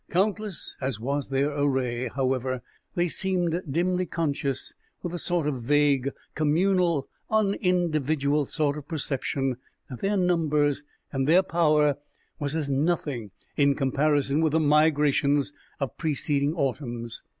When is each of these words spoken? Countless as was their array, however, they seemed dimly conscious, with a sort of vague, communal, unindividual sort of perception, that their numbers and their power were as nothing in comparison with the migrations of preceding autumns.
Countless 0.09 0.77
as 0.81 0.99
was 0.99 1.29
their 1.29 1.51
array, 1.51 2.07
however, 2.07 2.63
they 2.95 3.07
seemed 3.07 3.61
dimly 3.69 4.07
conscious, 4.07 4.73
with 5.03 5.13
a 5.13 5.19
sort 5.19 5.45
of 5.45 5.61
vague, 5.61 6.09
communal, 6.33 7.07
unindividual 7.29 8.47
sort 8.49 8.79
of 8.79 8.87
perception, 8.87 9.57
that 9.91 9.99
their 9.99 10.17
numbers 10.17 10.83
and 11.11 11.27
their 11.27 11.43
power 11.43 11.97
were 12.39 12.47
as 12.47 12.67
nothing 12.67 13.29
in 13.57 13.75
comparison 13.75 14.41
with 14.41 14.53
the 14.53 14.59
migrations 14.59 15.53
of 15.79 15.95
preceding 15.99 16.55
autumns. 16.55 17.21